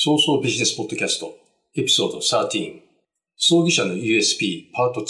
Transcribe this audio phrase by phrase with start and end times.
[0.00, 1.34] 早々ビジネスポッドキャスト、
[1.74, 2.82] エピソード13、
[3.36, 5.04] 葬儀社の USP パート2。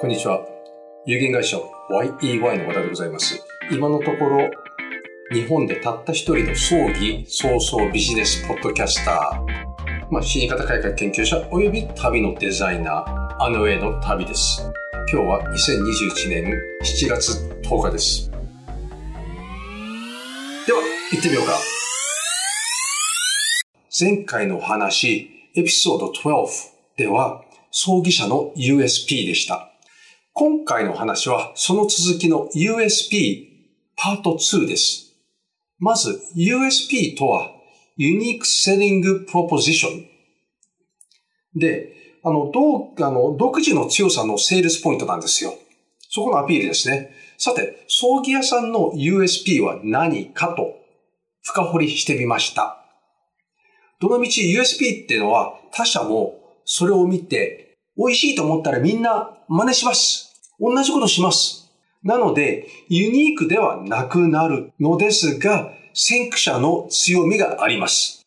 [0.00, 0.46] こんにちは。
[1.06, 1.56] 有限会社
[1.90, 3.44] YEY の和田でございます。
[3.72, 4.48] 今のところ、
[5.32, 14.62] 日本でたった一人の葬儀早々ビジネスポッドキャスター、まあ、死に方改革研究者及び旅のデザイナー、アノエの旅です。
[15.12, 16.44] 今日は2021年
[16.84, 17.32] 7月
[17.68, 18.30] 10日です。
[20.64, 20.80] では、
[21.10, 21.77] 行ってみようか。
[24.00, 26.46] 前回の話、エピソード12
[26.96, 29.72] では、葬儀社の USP でした。
[30.34, 33.46] 今回の話は、その続きの USP
[33.96, 35.16] パート2です。
[35.80, 37.50] まず、USP とは、
[37.98, 40.06] Unique Selling Proposition。
[41.56, 45.54] で、あの、どう、あの、独自の強さのセールスポイントなんですよ。
[46.08, 47.10] そこのアピールですね。
[47.36, 50.76] さて、葬儀屋さんの USP は何かと
[51.42, 52.77] 深掘りしてみました。
[54.00, 60.32] どのみち USP っていうのは他社もそれを見て美味しいと思ったらみんな真似します。
[60.60, 61.72] 同じことします。
[62.02, 68.22] なので、ユニークではなくなるのですが、先駆者の強みがあります。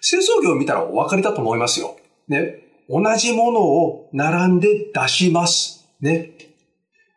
[0.00, 1.96] 製造業を見たらお分かりだと思いますよ。
[2.28, 2.62] ね。
[2.88, 5.88] 同じものを並んで出します。
[6.00, 6.32] ね。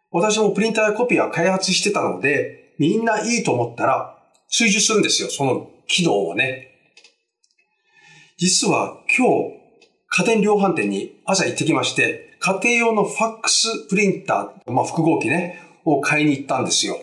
[0.09, 4.17] 私もプリンターやコピーは開発してたので、みんないいと思ったら
[4.49, 5.29] 追従するんですよ。
[5.29, 6.70] その機能をね。
[8.41, 9.59] 実は今日、
[10.07, 16.97] 家電量販店に朝行ってきまして、家庭用のファックスプリンター、まあ、複合機ね、を買いに行ったんですよ。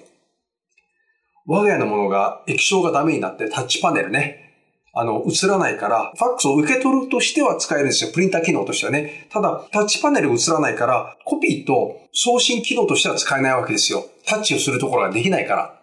[1.47, 4.53] 我が家のものが液晶がダメになってタッチパネルね、
[4.93, 8.11] あの、映らないから、ファックスを受け取るとしては使えるんですよ。
[8.13, 9.29] プリンター機能としてはね。
[9.31, 14.05] ただ、タッチパネル映らないから、コピーと送信機能としては使えないわけですよ。
[14.27, 15.81] タッチをするところができないから。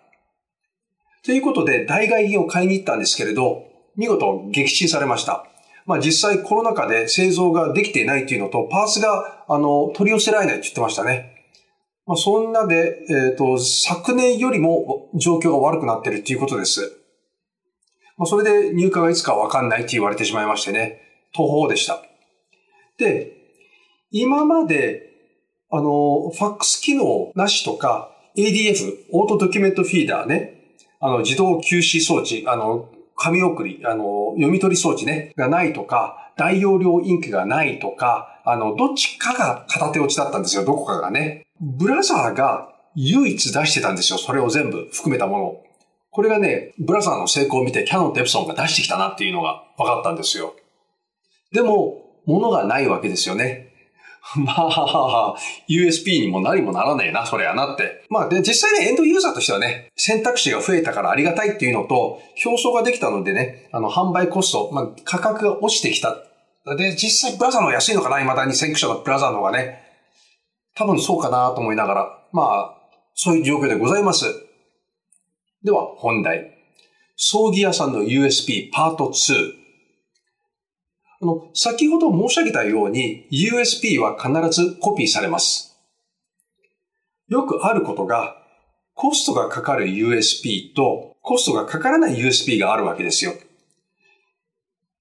[1.24, 5.46] ということで、代替品を買いに行ったんですけれど、見事撃沈されました。
[5.86, 11.36] まあ実際コロナ禍で製造ができていないっていうのと、パーツが、あの、取り寄せられないって言ってましたね。
[12.06, 16.92] まあそんなで、えっ、ー、と、昨年よりも状況が悪くなってるっていうことです。
[18.18, 21.02] まあそれで入荷がいつかわかんないって言われてしまいましてね、
[21.34, 22.02] 途方でした。
[22.98, 23.34] で、
[24.12, 25.12] 今まで、
[25.72, 41.48] あの、ファックス機能なしとか、ADF、オートドキュメントフィーダーね、あの、自動吸止装置、あの、紙送り、あの、読み取り装置ね、がないとか、大容量インクがないとか、あの、どっちかが片手落ちだったんですよ、どこかがね。
[41.62, 45.62] ブラザーが唯一出してたんですよ、それを全部含めたもの。
[46.12, 50.54] これがね、ブラザーの成功を見てキャノンとエプソンが出してきたなっていうのが分かったんですよ。
[51.52, 53.75] でも、物がないわけですよね。
[54.38, 55.36] まあ、
[55.70, 58.04] USP にもなりもならねえな、それやなって。
[58.10, 66.18] まあ、で、実際ね、エンドユーザーとしてはね、選択肢が増えたからありがたいっていうのと、表層ができたのでね、あの、販売コスト、まあ、価格が落ちてきた。
[66.76, 69.84] で、実際ブラザーの安いのかな、未だに先駆者のブラザーの方がね。
[70.76, 72.76] 多分そうかなと思いながら、まあ、
[73.14, 74.26] そういう状況でございます。
[75.64, 76.52] では、本題。
[77.16, 79.65] 葬儀屋さんの USP パート2。
[81.22, 85.78] あの、先ほど申し上げたように USB は必ずコピーされます。
[87.28, 88.38] よくあることが、
[88.94, 93.34] コストがかかる USB とコストがかからない USB があるわけですよ。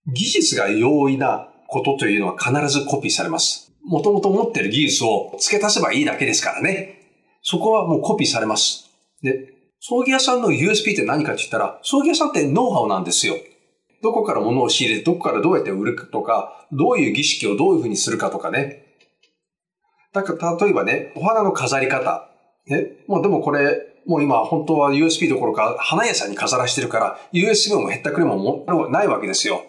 [0.06, 3.72] 技術が容易なことというのは必ずコピーされます。
[3.84, 7.00] もともと持ってる技術を付け足せばいいだけですからね。
[7.42, 8.91] そこはもうコピーされます。
[9.22, 13.36] で、葬儀屋さんの USB って何かって言ったら、葬儀屋さんってノウハウなんですよ。
[14.04, 18.84] どこから物を仕入れて、どこからどうやって売るかとか、どういう儀式をどういうふうにするかとかね。
[20.12, 22.28] だから、例えばね、お花の飾り方。
[22.66, 22.98] ね。
[23.09, 29.62] もうでもこれ、もう今本当は USB どころか花屋さんに飾らしてるから、USB も減ったくれももないわけですよ。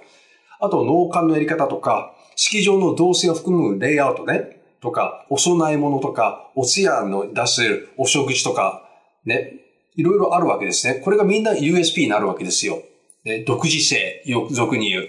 [0.59, 4.59] あと、農館のやり方とか、式場の動線を含むレイアウトね。
[4.81, 8.83] とか、お供え物とか、お通夜の出せるお食事とか、
[9.23, 9.61] ね。
[9.95, 10.95] いろいろあるわけですね。
[10.95, 12.83] これがみんな USB になるわけですよ。
[13.25, 15.07] ね、独自性、俗に言う。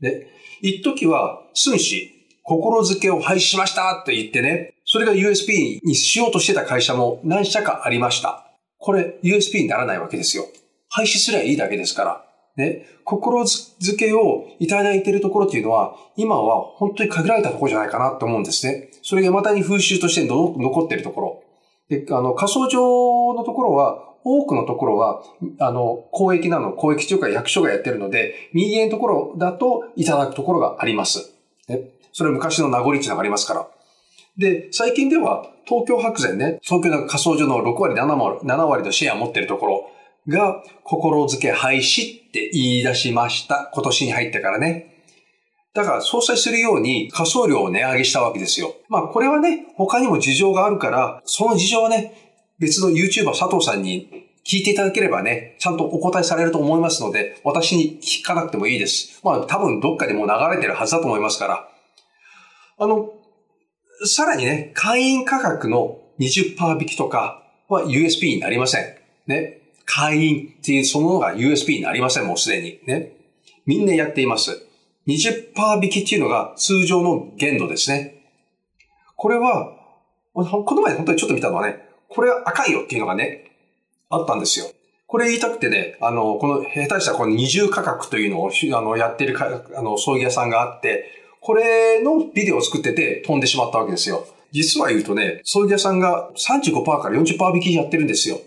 [0.00, 0.28] で、
[0.62, 8.46] 一時は、寸志、心づけを廃止しましたって言ってね、それが USB にしようとしてた会社も何社かありました。
[8.78, 10.44] これ USB にならないわけですよ。
[10.88, 12.22] 廃止すればいいだけですから。
[12.56, 18.88] ね、心づけをいただいているところっていうのは、今は本当に限られたところじゃないかなと思うんですね。
[19.02, 21.42] それがまたに風習として残っているところ。
[21.90, 25.22] で、あの、仮想上のところは、多くのところは、
[25.60, 31.32] あの、公益なの、公益というか役所がやってるので、右へのところだといただくところがあります。
[31.68, 31.90] ね。
[32.12, 33.68] それは昔の名残っていうのがありますから。
[34.36, 39.90] で、最近では、東京白善ね、東京の仮想所の6割7割、7割のシェアを持ってるところ、
[40.28, 43.70] が心付け廃止って言い出しました。
[43.72, 44.92] 今年に入ってからね。
[45.74, 48.74] だから相殺するように仮想料を値上げしたわけですよ。
[48.88, 52.25] まあこれはね、他にも事情があるから、その事情はね、
[52.58, 59.20] 別の YouTuber 佐藤さんに聞いていただければね、ちゃんとお答えされると思いますので、私に聞かなくてもいいです。
[59.24, 61.68] まあ多分どっかでも流れてるはずだと思いますから。
[62.78, 63.12] あの、
[64.04, 68.84] さらにね、会員価格の20%引きとかは USP になりません。
[69.26, 69.62] ね。
[69.84, 72.80] 会員っていうそのものが USP になりません、もうすでに。
[72.86, 73.16] ね。
[73.64, 74.66] みんなやっています。
[75.06, 78.24] 20%引きっていうのが通常の限度ですね。
[79.16, 79.72] これは、
[80.34, 81.85] この前本当にちょっと見たのはね、
[82.16, 83.52] これは赤いよっていうのがね、
[84.08, 84.66] あったんですよ。
[85.06, 94.26] これ言いたくてね、あの、この下手したこの二重価格というのをあのやってるかあの葬儀屋さんがあって、これのビデオを作ってて飛んでしまったわけですよ。
[94.50, 98.40] 実は言うとね、葬儀屋さんが35%から40%引きやってるんですよ。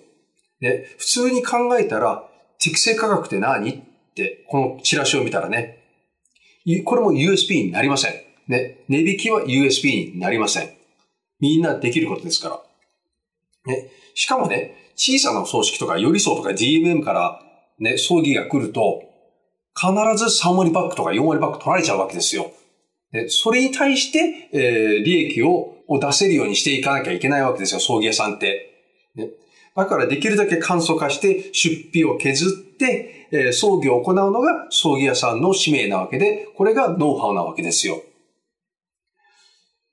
[0.60, 2.28] で、普通に考えたら、
[2.60, 3.70] 適正価格って何？
[3.70, 3.82] っ
[4.16, 5.78] て、このチラシを見たらね、
[6.84, 8.14] これも USP になりません。
[8.48, 8.84] ね。
[8.90, 10.70] 値引きは USP になりません。
[11.40, 12.69] みんなできることですから。
[13.66, 13.90] ね。
[14.14, 17.42] しかもね、小さな葬式とか、寄り添とか DMM から
[17.80, 19.04] ね、葬儀が来ると、
[19.76, 22.52] 必ず3割バックとか4割バック取られちゃうわけですよ。
[23.12, 28.70] でそれに対して、えー、利益をを出せるようにしていかなきゃいけないわけですよ、葬儀屋さんって。
[29.16, 29.30] ね、
[29.76, 38.04] だからできるだけ簡素化して出費を削って、え葬儀を行うのが葬儀屋さんの使命なわけで、これがノウハウなわけですよ。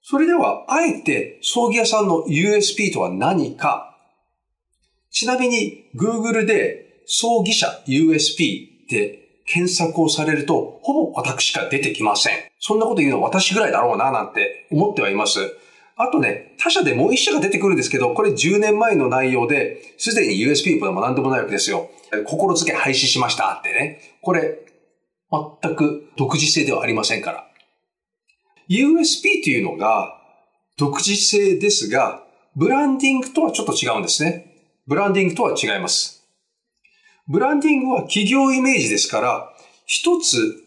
[0.08, 3.98] それでは、あえて葬儀屋さんの USP とは何か。
[5.10, 12.36] ちなみに、Google で葬儀者 USP って検索をされると、ほぼ私しか出てきません。
[12.60, 15.40] そんなこと言うの私ぐらいだろうな、なんて思ってはいます。
[15.96, 21.90] あとね、他社でもう一社が出てくるんですけど、これ10年前の内容で、すでに USP でも何でもないわけですよ。
[22.26, 24.00] 心付け廃止しましたってね。
[24.22, 24.56] これ、
[25.60, 27.45] 全く独自性ではありませんから。
[28.68, 30.20] USP というのが
[30.76, 32.24] 独自性ですが、
[32.54, 34.54] ブランディングとはちょっと違うんですね。
[34.86, 36.26] ブランディングとは違います。
[37.28, 39.52] ブランディングは企業イメージですから、
[39.84, 40.62] 一つ、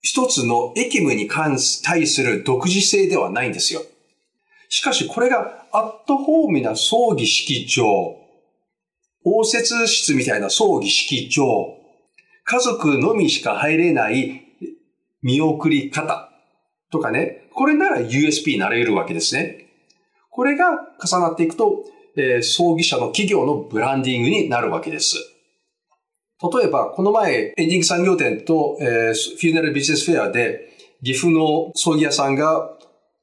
[0.00, 3.82] 一つの駅務に関対する独自性ではないんですよ。
[4.68, 8.16] しかしこれがアットホームな葬儀式場、
[9.24, 11.78] 応接室みたいな葬儀式場、
[12.44, 14.42] 家族のみしか入れない
[15.22, 16.33] 見送り方
[16.94, 19.66] とかね、これなら USP になれるわけですね。
[20.30, 20.66] これが
[21.04, 21.84] 重なっていくと、
[22.16, 25.16] えー、葬儀者の企業のブランディングになるわけです。
[26.56, 30.68] 例えば、この前、エンディング産業展と、えー、フューナルビジネスフェアで、
[31.02, 32.70] 岐阜の葬儀屋さんが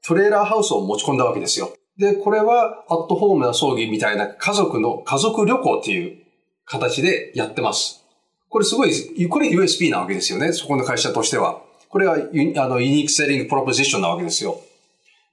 [0.05, 1.71] トレーラーハウスを持ち込んだわけですよ。
[1.97, 6.17] で、これはアットホームな葬儀みたいな家族の家族旅行っていう
[6.65, 8.03] 形でやってます。
[8.49, 8.91] これすごい、
[9.29, 10.51] これ USP なわけですよね。
[10.51, 11.61] そこの会社としては。
[11.91, 14.61] これはユあのユニークセリングプロポジションなわけですよ。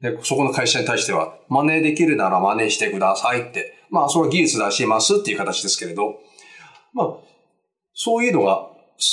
[0.00, 3.74] で、そこの会社に対しては、真似できるなら真似してくださいって。
[3.90, 6.20] まあ、それは技術出しますっていう形ですけれど。
[6.92, 7.16] まあ、
[7.94, 8.68] そういうのが、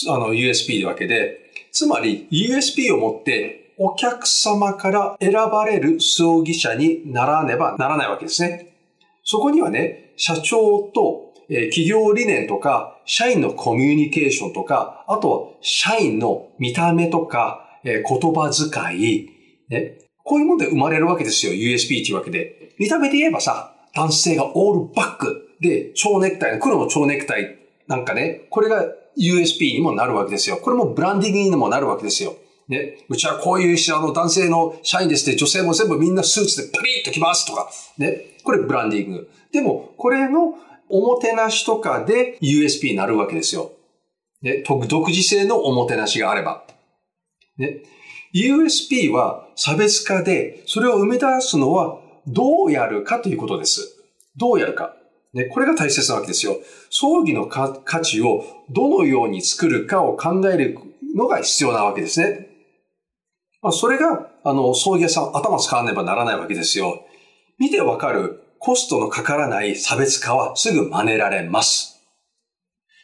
[0.09, 1.39] あの、USP なわけで、
[1.71, 8.75] つまり USP を持ってお客様から選ばれる葬儀者にならねばならないわけですね。
[9.23, 19.29] そこにはね、社長と、え企業理念とか、社員のコミュニケーションとか、あとは社員の見た目とか、え言葉遣い、
[19.69, 22.73] ね、こういうもので生まれるわけですよ、USP っていうわけで。
[22.79, 27.57] 見た目で言えばさ、男性がオールバックで、蝶ネクタイ、黒の蝶ネクタイ
[27.87, 28.85] なんかね、これが
[29.17, 30.57] USP にもなるわけですよ。
[30.57, 32.35] これもブランディングにもなるわけですよ。
[32.67, 37.69] ね、うちはこういうあの男性の社員ですって、女性も全部みんなスーツでパリッと来ますとか、
[37.99, 39.29] ね、これブランディング。
[39.51, 40.55] でも、これの
[40.89, 43.71] おもてなしとかで USP になるわけですよ。
[44.41, 46.65] ね、独自性のおもてなしがあれば。
[47.57, 47.81] ね、
[48.33, 54.03] USP は差別化で、それを生み出すのはどうやるかということです。
[54.37, 54.95] どうやるか。
[55.33, 56.57] ね、これが大切なわけですよ。
[56.89, 60.77] 葬儀の価値をどのように作るかを考える
[61.15, 62.47] のが必要なわけですね。
[63.61, 67.05] まあ、それが、あの、葬儀屋さん頭使わねばならないわけですよ。
[67.57, 72.01] 見てわかるコストのかからない差別化はすぐ真似られます。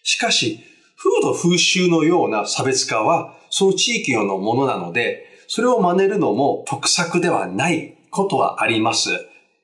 [0.01, 0.59] しかし、
[0.97, 9.11] 風土風習のような差別化は、その地域のものなので、それを真似るのも得策ではないことはあります。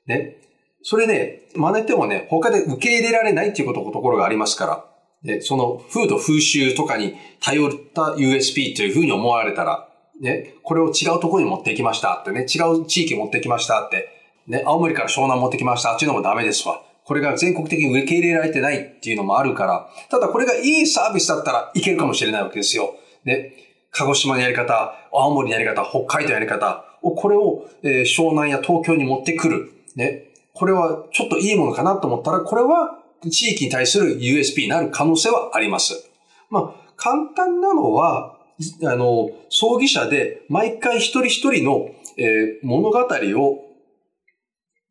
[0.06, 0.38] ね。
[0.84, 4.86] それね、真似てもね、他で受け入れられないっていうことところがありますから、
[5.24, 9.90] ね、その風土風習とかに頼った USP というふうに思われたら、
[10.22, 14.17] ね、これを違うところに持ってきましたってね、違う地域持ってきましたって、
[14.48, 16.82] ね、青森から湘南持ってきましたっていうのもダメですわ。
[17.04, 22.96] これが全国的に受け入れられてないっていうのもあるから、ただこれがいいサービスだったらいけるかもしれないわけですよ。
[23.24, 23.54] ね。
[23.92, 29.72] 鹿児島のやり方、青森のやり方、北海道のやり方、これを、えー、湘南や東京に持ってくる。
[29.96, 30.26] ね。
[30.54, 33.00] これはちょっといいものかなと思ったら、これは
[33.30, 36.10] 地域に対する USP になる可能性はあります。
[36.50, 38.38] まあ、簡単なのは、
[38.84, 43.67] あの、葬儀社で毎回一人一人の、えー、物語を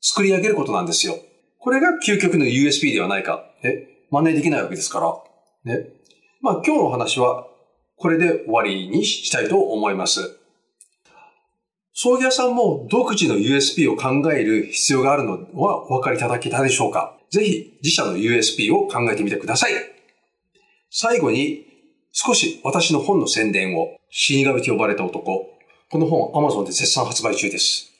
[0.09, 1.19] 作り上げることなんですよ。
[1.59, 3.51] これが究極の USP ではないか。
[3.65, 5.75] え、真似できないわけですから。
[5.75, 5.89] ね。
[6.41, 7.49] まあ今日の話は
[7.97, 10.39] これで終わりにしたいと思います。
[11.93, 17.19] 葬儀屋さんも独自の USP を考える必要があるのはお分かりいただけたでしょうか？
[17.31, 19.73] ぜひ自社の USP を考えてみてください。
[20.89, 21.67] 最後に
[22.13, 25.51] 少し私の本の宣伝を死神と呼ばれた男。
[25.91, 27.93] この本 Amazon で絶賛発売中です。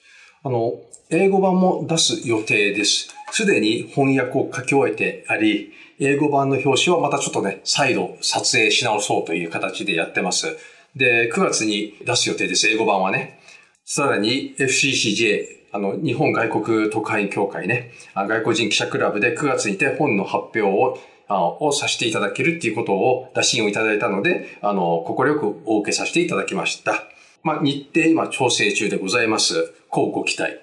[0.47, 0.75] あの、
[1.11, 3.09] 英語版も出す予定です。
[3.33, 10.57] すでに翻訳を書き終えてあり、英語版の表紙はまたちょっとね、再度撮影し直そうという形でやってます。
[10.95, 13.41] で、9月に出す予定です、英語版はね。
[13.85, 20.97] さらに FCCJ、あの、日本外国特派員協会ね、外国人記者クラブで9月にて本の発表を
[21.29, 27.03] をさせていただけるっていうことを打診をいただいたので、あの、心よくお受けさせていただきました。
[27.47, 29.73] まあ、日程今調整中でございます。
[29.97, 30.59] こうご期待。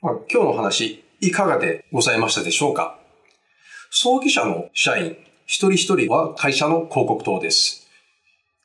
[0.00, 2.96] まあ、今日の話、いかがでございましたでしょうか？
[3.90, 7.88] 葬儀社の社員、一人一人は会社の広告塔です。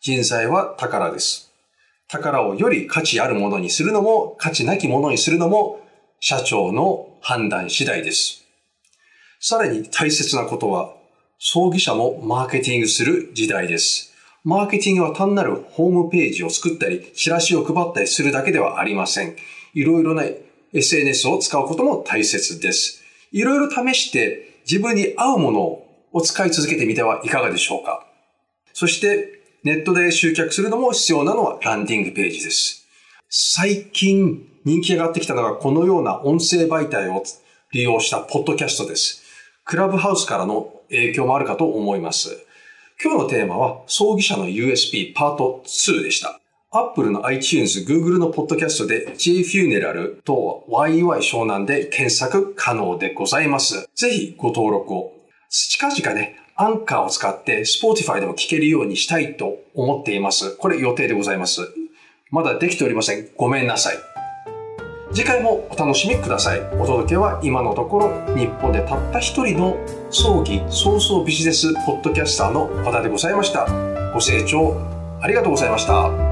[0.01, 1.51] 人材は宝です。
[2.08, 5.81] 宝をより価値あるものにするのも、価値なきものにするのも、
[6.19, 8.46] 社長の判断次第です。
[9.39, 10.93] さらに大切なことは、
[11.39, 14.08] 葬儀社もマーケティングする時代です。
[14.43, 19.36] マーケティングは単なるホームページを作ったり、チラシを配ったりするだけではありません。
[19.74, 20.24] いろいろな
[20.74, 23.03] SNS を使うことも大切です。
[23.31, 25.62] いろいろ試して自分に合うもの
[26.13, 28.05] を使い続けてみてはいかがでしょうか。
[28.74, 32.88] そしてネットで集客するのも必要なのはランディングページです。
[33.29, 37.24] 最近人気上がってきたのがこのような音声媒体を
[37.72, 39.22] 利用したポッドキャストです。
[39.65, 42.46] クラブハウスからの影響もあるかと思います。
[43.01, 46.41] 今日のテーマは、葬儀社の USB パート2でした。
[46.70, 53.89] Apple の iTunes、Google のポッドキャストで J Funeral と YY 湘南で検索可能でございます。
[53.96, 55.13] ぜひご登録を。
[55.50, 60.58] 近々ね、アンカーを使って Spotify でも聞けるようにしたいと思っています。
[60.58, 61.74] これ予定でございます。
[62.32, 63.29] まだできておりません。
[63.38, 64.18] ごめんなさい。
[65.11, 66.61] 次回もお楽しみください。
[66.79, 69.75] お届けは今のところ日本でたった一人の
[70.11, 73.67] 葬儀早々ビジネスポッドキャスターの和田でございました。
[74.13, 74.75] ご清聴
[75.21, 76.28] ありがとうございました。